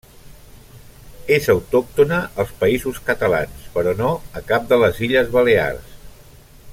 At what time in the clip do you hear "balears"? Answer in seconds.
5.37-5.97